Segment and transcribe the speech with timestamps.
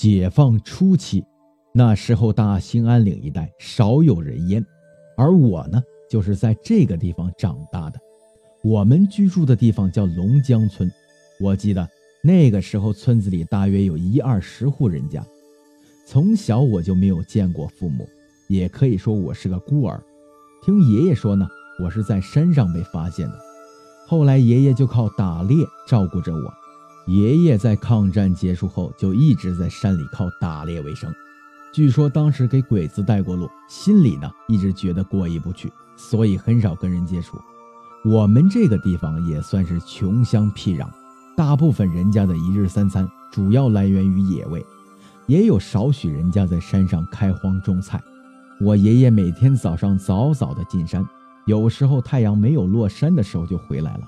[0.00, 1.22] 解放初期，
[1.74, 4.64] 那时候大兴安岭一带少有人烟，
[5.14, 5.78] 而我呢，
[6.08, 8.00] 就是在这个地方长大的。
[8.64, 10.90] 我们居住的地方叫龙江村，
[11.38, 11.86] 我记得
[12.24, 15.22] 那个时候村子里大约有一二十户人家。
[16.06, 18.08] 从小我就没有见过父母，
[18.48, 20.02] 也可以说我是个孤儿。
[20.64, 21.46] 听爷爷说呢，
[21.84, 23.38] 我是在山上被发现的，
[24.08, 26.59] 后来爷爷就靠打猎照顾着我。
[27.10, 31.12] 爷爷在抗战结束后就一直在山里靠打猎为生，
[31.72, 37.36] 据说当时给鬼子带过路，心里呢一直觉得过意不去，所以很少跟人接触。
[38.04, 40.88] 我们这个地方也算是穷乡僻壤，
[41.36, 44.64] 大部分人家的一日三餐主要来源于野味，
[45.26, 48.00] 也有少许人家在山上开荒种菜。
[48.60, 51.04] 我爷爷每天早上早早的进山，
[51.46, 54.02] 有时候太阳没有落山的时候就回来了，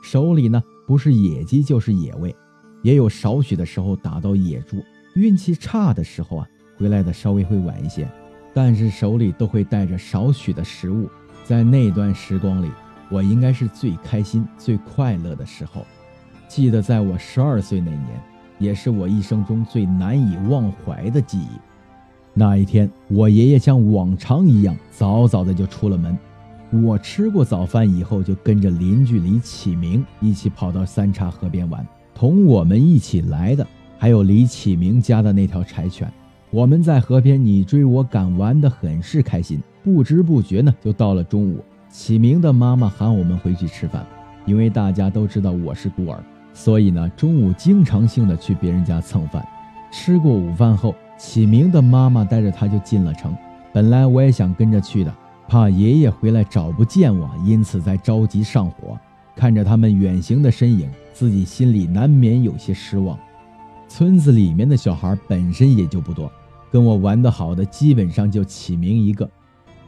[0.00, 0.62] 手里呢。
[0.86, 2.34] 不是野鸡就是野味，
[2.82, 4.82] 也有少许的时候打到野猪。
[5.14, 8.08] 运气差的时候啊，回来的稍微会晚一些，
[8.54, 11.08] 但是手里都会带着少许的食物。
[11.44, 12.70] 在那段时光里，
[13.10, 15.84] 我应该是最开心、最快乐的时候。
[16.48, 18.22] 记得在我十二岁那年，
[18.58, 21.48] 也是我一生中最难以忘怀的记忆。
[22.34, 26.16] 那一天，我爷爷像往常一样，早早的就出了门。
[26.70, 31.86] 我吃过早饭以后，就跟着邻居李启明一起跑到三岔河边玩。
[32.14, 33.66] 同我们一起来的
[33.98, 36.10] 还有李启明家的那条柴犬。
[36.50, 39.60] 我们在河边你追我赶，玩得很是开心。
[39.84, 41.62] 不知不觉呢，就到了中午。
[41.88, 44.04] 启明的妈妈喊我们回去吃饭，
[44.44, 46.18] 因为大家都知道我是孤儿，
[46.52, 49.46] 所以呢，中午经常性的去别人家蹭饭。
[49.92, 53.34] 吃过午饭后，启明的妈妈带着他就进了城。
[53.72, 55.14] 本来我也想跟着去的。
[55.48, 58.98] 怕爷爷回来找不见我，因此在着急上火。
[59.34, 63.18] 看着他们远行的身影，自己心里难免有些失望。
[63.86, 66.32] 村子里面的小孩本身也就不多，
[66.70, 69.28] 跟我玩得好的基本上就启明一个。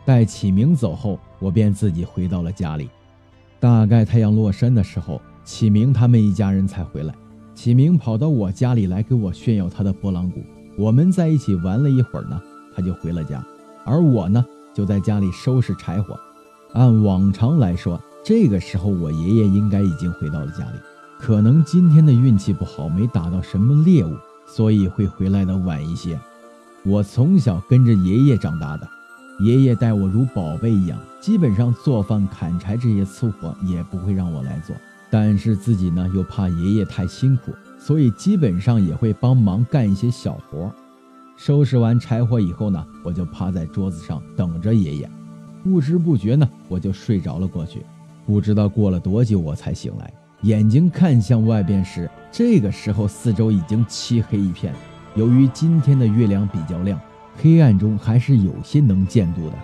[0.04, 2.88] 待启明走后，我便自己回到了家里。
[3.58, 7.14] 大概太阳落山的时候，启明他们一家人才回来。
[7.54, 10.40] 启明跑到我家里来给我炫耀他的拨浪鼓。
[10.76, 12.40] 我们在一起玩了一会儿呢，
[12.76, 13.44] 他就回了家，
[13.84, 14.44] 而我呢。
[14.78, 16.16] 就在家里收拾柴火。
[16.72, 20.78] 按往常来说，这个时候我爷爷应该已经回到了家里。
[21.18, 26.16] 可能今天的运气不好，没打到什么猎物，所以会回来的晚一些。
[26.84, 28.88] 我从小跟着爷爷长大的，
[29.40, 34.76] 爷爷待我如宝贝一样，基本上做饭、砍柴这些粗活也不会让我来做。
[35.10, 40.72] 但是自己呢，又怕爷爷太辛苦，所以基本上也会帮忙干一些小活。
[41.38, 45.08] 收拾完柴火以后呢，我就趴在桌子上等着爷爷。
[45.62, 47.80] 不知不觉呢，我就睡着了过去。
[48.26, 50.12] 不知道过了多久，我才醒来，
[50.42, 54.74] 眼睛看向外边时，这个时候四周已经漆黑一片。
[55.14, 57.00] 由于今天的月亮比较亮，
[57.36, 59.54] 黑暗中还是有些能见度的。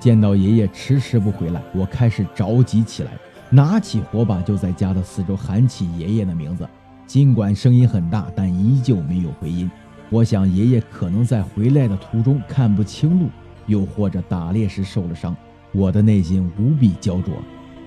[0.00, 3.12] 见到爷爷迟迟不回来，我开始着急起来，
[3.48, 6.68] 拿起火把就在家的四周喊起爷爷的名字。
[7.06, 9.70] 尽管声音很大，但依旧没有回音。
[10.12, 13.30] 我想，爷爷可能在回来的途中看不清路，
[13.64, 15.34] 又或者打猎时受了伤。
[15.72, 17.32] 我的内心无比焦灼。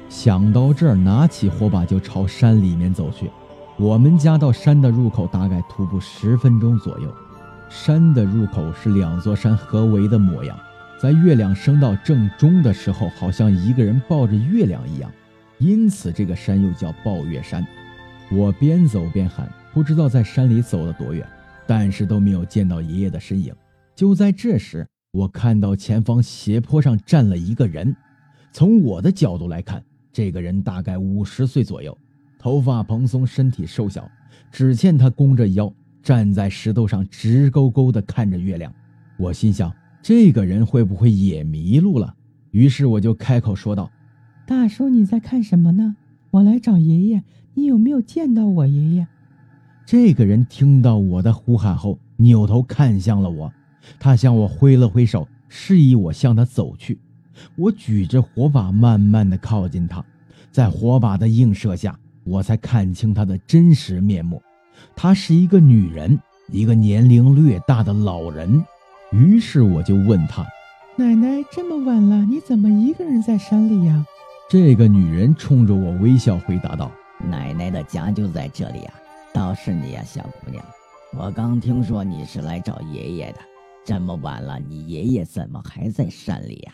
[0.10, 3.30] 想到这儿，拿起火把就朝山里面走去。
[3.78, 7.14] 我们家到山的入口大概徒步十分钟左右。
[7.70, 10.58] 山的入口是两座山合围的模样，
[11.00, 15.12] 在月亮升到正中的时候，好像一个人抱着月亮一样，
[15.60, 17.64] 因此这个山又叫抱月山。
[18.32, 21.24] 我边走边喊，不知道在山里走了多远。
[21.68, 23.54] 但是都没有见到爷爷的身影。
[23.96, 27.96] 就在这时，我看到前方斜坡上站了一个人。
[28.52, 31.98] 从我的角度来看，这个人大概五十岁左右，
[32.38, 34.10] 头发蓬松，身体瘦小。
[34.52, 38.74] 只见他弓着腰站在石头上，直勾勾地看着月亮。
[39.18, 42.16] 我心想，这个人会不会也迷路了？
[42.52, 43.92] 于是我就开口说道
[44.48, 45.96] ：“大叔，你在看什么呢？
[46.32, 49.08] 我来找爷爷，你有没有见到我爷爷？”
[49.86, 53.54] 这个人听到我的呼喊后，扭头看向了我，
[54.00, 56.98] 他向我挥了挥手，示意我向他走去。
[57.56, 60.04] 我举着火把，慢慢的靠近他，
[60.52, 64.42] 在火把的映射下，我才看清他的真实面目。
[64.96, 68.64] 她是一个女人，一个年龄略大的老人。
[69.12, 70.44] 于是我就问他
[70.98, 74.04] ：“奶奶，这么晚了，你怎么一个人在山里呀？”
[74.50, 76.92] 这个女人冲着我微笑回答道
[77.30, 78.92] ：“奶奶的家就在这里呀。”
[79.36, 80.64] 倒是你呀，小姑娘，
[81.20, 83.40] 我刚听说你是来找爷爷的，
[83.84, 86.72] 这么晚了，你爷爷怎么还在山里呀？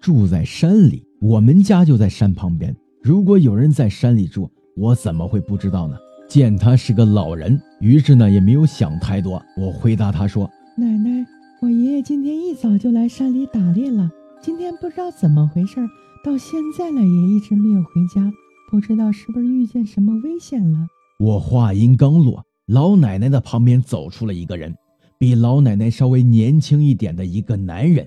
[0.00, 2.76] 住在山里，我们家就在山旁边。
[3.04, 5.96] 如果有人在山里住，我怎么会不知道呢？
[6.28, 11.24] 见他是个老人，于是呢，也没有想太多，我回答他说：“奶奶，
[11.60, 14.10] 我爷爷今天一早就来山里打猎了，
[14.40, 15.76] 今天不知道怎么回事，
[16.24, 18.28] 到现在了也一直没有回家，
[18.72, 20.88] 不知道是不是遇见什么危险了。”
[21.22, 24.74] 我话音刚落，老奶奶的旁边走出了一个人，
[25.20, 28.04] 比老奶奶稍微年轻一点的一个男人。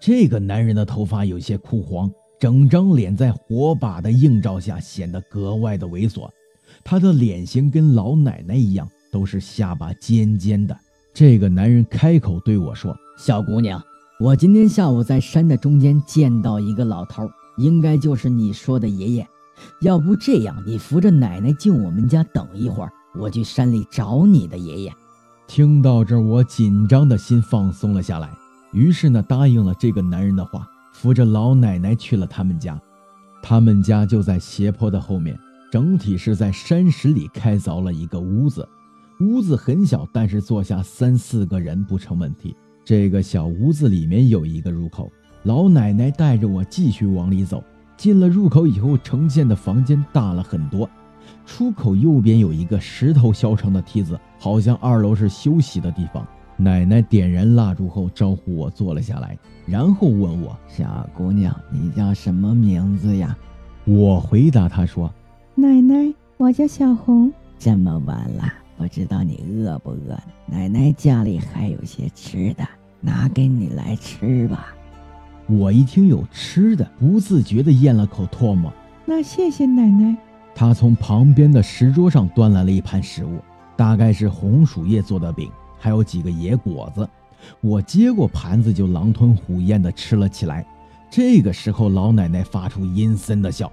[0.00, 6.26] 这个男人的头发有些枯黄，整张脸在火把的映照下显得格外的猥琐。
[6.82, 10.74] 他的脸型跟老奶奶一样，都是下巴尖尖的。
[11.12, 13.78] 这个男人开口对我说：“小姑娘，
[14.18, 17.28] 我今天下午在山的中间见到一个老头，
[17.58, 19.28] 应该就是你说的爷爷。
[19.80, 24.92] 要不这样，你扶着奶奶进我们家等一会儿，我去山里找你的爷爷。”
[25.46, 28.30] 听到这儿，我紧张的心放松了下来。
[28.72, 32.80] 于是呢，答应了这个男人的话，扶着老奶奶去了他们家。
[33.42, 35.38] 他们家就在斜坡的后面，
[35.70, 38.66] 整体是在山石里开凿了一个屋子。
[39.20, 42.56] 屋子很小，但是坐下三四个人不成问题。
[42.84, 45.12] 这个小屋子里面有一个入口，
[45.44, 47.62] 老奶奶带着我继续往里走。
[47.96, 50.88] 进了入口以后，呈现的房间大了很多。
[51.46, 56.26] 出口右边有一个石头削成的梯子，好像二楼是休息的地方。
[56.56, 59.36] 奶奶点燃蜡烛后，招呼我坐了下来，
[59.66, 63.36] 然后问我：“小姑娘，你叫什么名字呀？”
[63.84, 65.12] 我回答她说
[65.54, 70.18] ：“奶奶，我叫小红。”这么晚了，不知道你饿不饿？
[70.46, 72.66] 奶奶家里还有些吃的，
[73.00, 74.74] 拿给你来吃吧。
[75.46, 78.72] 我一听有吃的，不自觉地咽了口唾沫。
[79.04, 80.16] 那谢谢奶奶。
[80.54, 83.38] 她从旁边的石桌上端来了一盘食物，
[83.76, 85.50] 大概是红薯叶做的饼。
[85.78, 87.06] 还有几个野果子，
[87.60, 90.64] 我接过盘子就狼吞虎咽地吃了起来。
[91.10, 93.70] 这个时候，老奶奶发出阴森的笑，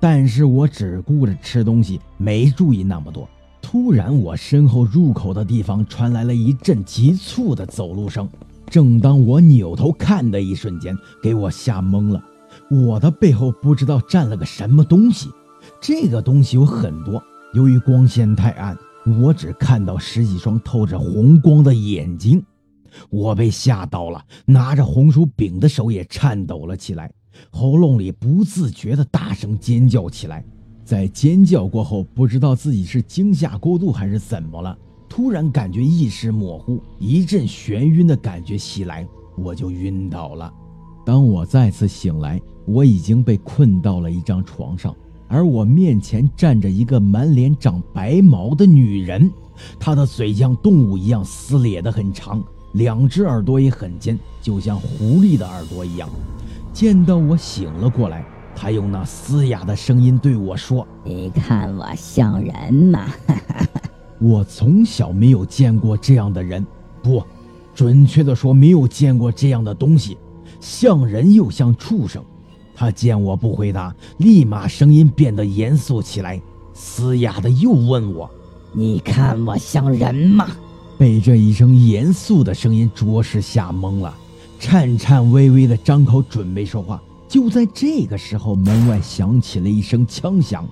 [0.00, 3.28] 但是我只顾着吃东西，没注意那么多。
[3.60, 8.28] 突然，我身后入口的地方传来了一阵急促的走路声。
[8.72, 12.24] 正当我扭头看的一瞬间，给我吓懵了。
[12.70, 15.28] 我的背后不知道站了个什么东西，
[15.78, 17.22] 这个东西有很多，
[17.52, 18.74] 由于光线太暗。
[19.20, 22.42] 我只看到十几双透着红光的眼睛，
[23.10, 27.12] 我被吓到了，拿着红薯饼的手也颤抖了起来，
[27.50, 30.42] 喉咙里不自觉地大声尖叫起来。
[30.82, 34.78] 在尖叫过后，不知道自己是惊吓过度还是怎么了，
[35.14, 39.06] 突然感觉意识模糊，一阵眩晕的感觉袭来，
[39.36, 40.50] 我就晕倒了。
[41.04, 44.96] 当我再次醒来，我已经被困到了一张床上。
[45.28, 49.30] 而我面前站着一个满脸长白毛的女人，
[49.78, 52.42] 她的嘴像动物一样撕裂的很长，
[52.72, 56.08] 两只耳朵也很尖，就像狐狸的耳朵一样。
[56.72, 58.24] 见到我醒了过来，
[58.56, 63.12] 她用那嘶哑的声音对我说：“你看我像人吗？”
[64.22, 66.64] 我从小没有见过这样的人，
[67.02, 67.20] 不，
[67.74, 70.16] 准确的说，没有见过这样的东西，
[70.60, 72.22] 像人又像畜生。
[72.74, 76.40] 他见我不回答，立马声音变得严肃起来，
[76.72, 78.30] 嘶哑的又问我
[78.72, 80.46] ：“你看我像人吗？”
[80.96, 84.14] 被这一声严肃的声音着实吓懵了，
[84.60, 87.02] 颤颤巍巍的张口准备说话。
[87.26, 90.64] 就在这个时候，门外响起了一声枪响，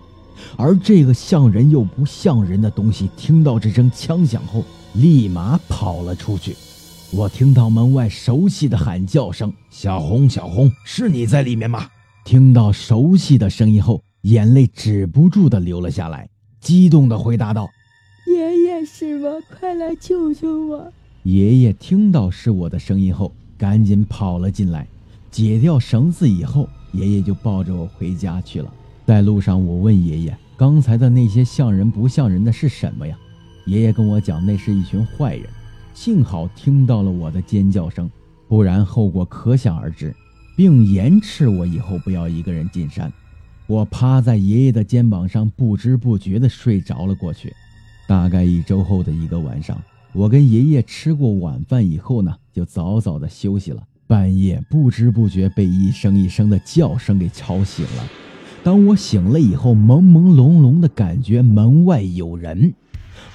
[0.56, 6.56] 而这个像人又不像人的东西，听到这声枪响后，立马跑了出去。
[7.12, 11.88] 我听到门外熟悉的喊叫声：“小红，小红，是你在里面吗？”
[12.24, 16.28] 听到熟悉的声音后，眼泪止不住的流了下来，
[16.60, 17.68] 激动的回答道
[18.32, 19.28] ：“爷爷是吗？
[19.58, 20.92] 快来救救我！”
[21.24, 24.86] 爷爷听到是我的声音后，赶紧跑了进来，
[25.30, 28.72] 解掉绳子以后，爷爷就抱着我回家去了。
[29.10, 33.18] 在路上，我问爷爷：“刚才的那些像人不像人的是什么呀？”
[33.66, 35.44] 爷爷跟我讲：“那是一群坏人。”
[35.92, 38.08] 幸好听到了我的尖叫声，
[38.46, 40.14] 不然后果可想而知，
[40.56, 43.12] 并严斥我以后不要一个人进山。
[43.66, 47.52] 我趴在爷爷的肩膀上，不知不觉地睡着了过去。
[48.06, 49.76] 大概一周后的一个晚上，
[50.12, 53.82] 我跟爷爷吃过晚饭以后呢，就早早的休息了。
[54.06, 58.04] 半夜不知不觉被一声一声的叫声给吵醒了。
[58.62, 62.74] 当我醒了以后，朦朦胧胧的感觉门外有人。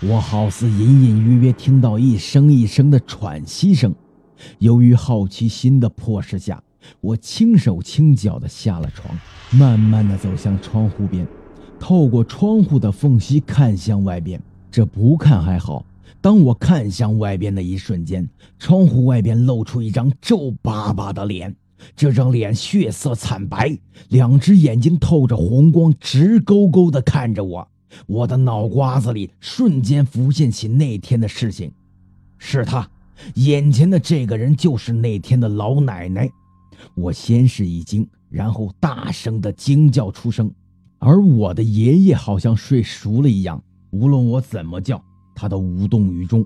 [0.01, 3.93] 我好似隐隐约约听到一声一声的喘息声，
[4.59, 6.61] 由于好奇心的迫使下，
[7.01, 9.17] 我轻手轻脚的下了床，
[9.51, 11.25] 慢慢的走向窗户边，
[11.79, 14.39] 透过窗户的缝隙看向外边。
[14.69, 15.83] 这不看还好，
[16.21, 18.27] 当我看向外边的一瞬间，
[18.59, 21.55] 窗户外边露出一张皱巴巴的脸，
[21.95, 23.77] 这张脸血色惨白，
[24.09, 27.67] 两只眼睛透着红光，直勾勾地看着我。
[28.07, 31.71] 我的脑瓜子里瞬间浮现起那天的事情，
[32.37, 32.89] 是他，
[33.35, 36.29] 眼前的这个人就是那天的老奶奶。
[36.95, 40.51] 我先是一惊，然后大声的惊叫出声，
[40.99, 45.01] 而我的爷爷好像睡熟了一样，无论我怎么叫，
[45.33, 46.45] 他都无动于衷。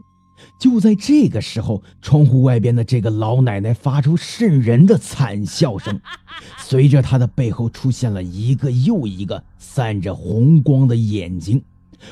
[0.60, 6.00] 就在这个时候，窗户外边的这个老奶奶发出渗人的惨笑声，
[6.60, 11.62] 随着她的背后出现了一个又一个散着红光的眼睛。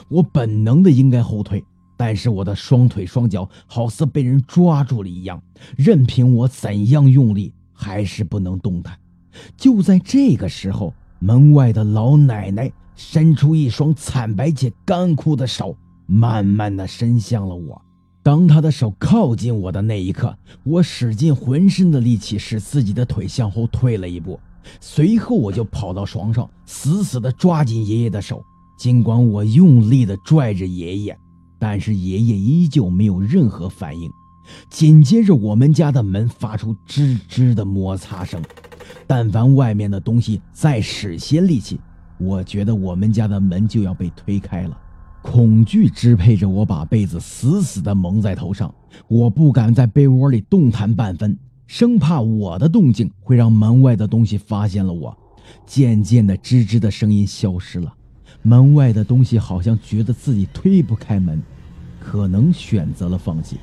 [0.09, 1.63] 我本能的应该后退，
[1.95, 5.41] 但是我的双腿双脚好似被人抓住了一样，
[5.77, 8.97] 任凭我怎样用力，还是不能动弹。
[9.55, 17.81] 就在这个时候，门外的老奶奶伸出一双惨白且干枯的手，慢慢的伸向了我。
[18.27, 24.37] 当他的手靠近我的那一刻，我使尽浑身的力气，使自己的腿向后退了一步。
[24.81, 28.43] 随后，我就跑到床上，死死地抓紧爷爷的手。
[28.77, 31.17] 尽管我用力地拽着爷爷，
[31.57, 34.11] 但是爷爷依旧没有任何反应。
[34.69, 38.43] 紧接着，我们家的门发出吱吱的摩擦声。
[39.07, 41.79] 但凡外面的东西再使些力气，
[42.17, 44.77] 我觉得我们家的门就要被推开了。
[45.29, 48.73] 恐惧支配着我，把被子死死地蒙在头上。
[49.07, 55.15] 我不敢在被窝里动弹半分，生怕我的动静会让门外的东西发现了我。
[55.65, 57.93] 渐渐的，吱吱的声音消失了。
[58.41, 61.43] 门外的东西好像觉得自己推不开门，
[61.99, 63.57] 可能选择了放弃。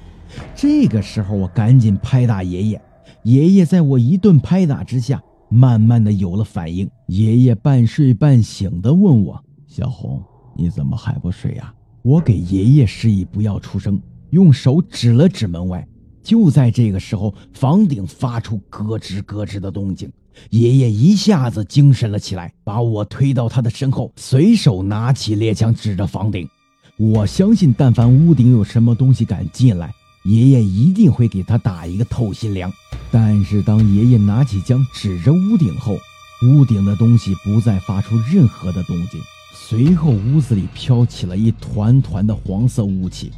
[0.54, 2.80] 这个时候，我赶紧拍打爷爷。
[3.23, 6.88] 爷爷在我一顿拍打之下，慢慢的有了反应。
[7.06, 10.23] 爷爷半睡半醒的问我：“小红。”
[10.56, 11.73] 你怎么还不睡呀？
[12.02, 13.99] 我给爷爷示意不要出声，
[14.30, 15.87] 用手指了指门外。
[16.23, 20.11] 就在这个时候，房顶发出咯吱咯吱的动静，
[20.50, 26.49] 爷爷一下子精神了起来，把我推到他的身后，随手拿起猎枪指着房顶。
[26.96, 29.92] 我相信，但凡屋顶有什么东西敢进来，
[30.25, 32.73] 爷爷一定会给他打一个透心凉。
[33.11, 35.99] 但是，当爷爷拿起枪指着屋顶后，
[36.46, 39.20] 屋顶的东西不再发出任何的动静。
[39.56, 43.30] 随后，屋子里飘起了一团团的黄色雾气。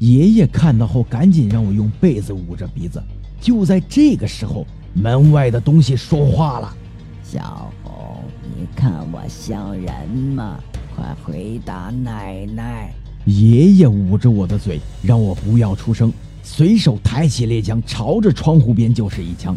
[0.00, 3.00] 爷爷看到后，赶紧让我用被子捂着鼻子。
[3.40, 6.76] 就在这个时候，门外的东西说话了
[7.22, 10.58] ：“小红，你看我像人吗？
[10.96, 12.92] 快回答奶奶！”
[13.24, 16.12] 爷爷捂着我的嘴，让我不要出声，
[16.42, 19.56] 随手抬起猎枪，朝着窗户边就是一枪。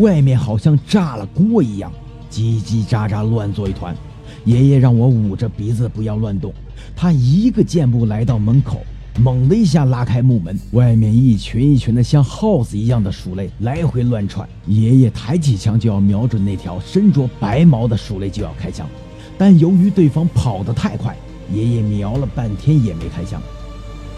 [0.00, 1.92] 外面好像炸了锅一样，
[2.28, 3.94] 叽叽喳喳，乱作一团。
[4.44, 6.52] 爷爷让我捂着鼻子不要乱动，
[6.96, 8.82] 他一个箭步来到门口，
[9.20, 14.48] 猛的一下拉开木门，外面一群一群的像耗子一样的鼠类来回乱窜。
[14.66, 18.88] 爷爷抬起枪就要瞄准那条身着白毛的鼠类就要开枪，
[19.38, 21.16] 但由于对方跑得太快，
[21.52, 23.40] 爷爷瞄了半天也没开枪。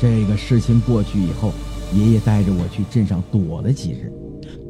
[0.00, 1.52] 这个事情过去以后，
[1.94, 4.12] 爷爷带着我去镇上躲了几日。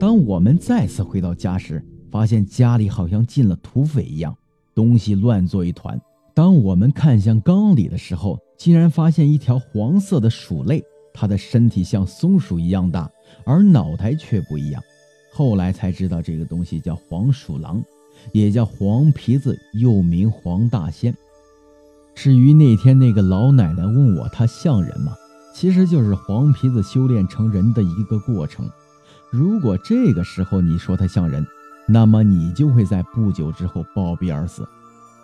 [0.00, 4.36] 当我们再次回到家时，发现家里好像进了土匪一样。
[4.74, 6.00] 东西乱作一团。
[6.34, 13.10] 当我们看向缸里的时候，竟然发现一条黄色的鼠类，它的身体像松鼠一样大，
[13.44, 14.82] 而脑袋却不一样。
[15.32, 17.82] 后来才知道，这个东西叫黄鼠狼，
[18.32, 21.14] 也叫黄皮子，又名黄大仙。
[22.14, 25.12] 至于那天那个老奶奶问我，它像人吗？
[25.54, 28.68] 其实就是黄皮子修炼成人的一个过程。
[29.30, 31.46] 如果这个时候你说它像人，
[31.86, 34.66] 那么你就会在不久之后暴毙而死。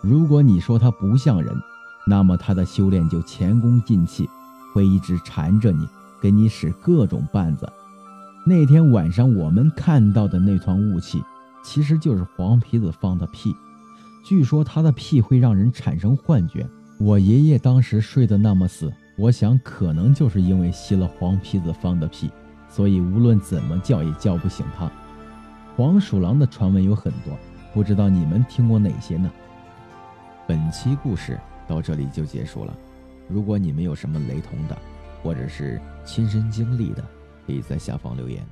[0.01, 1.55] 如果你说他不像人，
[2.07, 4.29] 那么他的修炼就前功尽弃，
[4.73, 5.87] 会一直缠着你，
[6.21, 7.67] 给你使各种绊子。
[8.45, 11.23] 那天晚上我们看到的那团雾气，
[11.63, 13.55] 其实就是黄皮子放的屁。
[14.23, 16.67] 据说他的屁会让人产生幻觉。
[16.99, 22.29] 我爷爷当时睡得那么死，我想可能就是因为吸了黄皮子放的屁，
[22.69, 24.91] 所以无论怎么叫也叫不醒他。
[25.77, 27.33] 黄鼠狼的传闻有很多，
[27.73, 29.31] 不知道你们听过哪些呢？
[30.45, 32.73] 本期故事到这里就结束了。
[33.29, 34.77] 如果你们有什么雷同的，
[35.23, 37.01] 或者是亲身经历的，
[37.47, 38.45] 可以在下方留言。